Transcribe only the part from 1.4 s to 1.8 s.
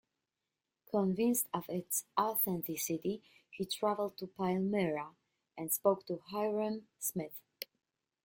of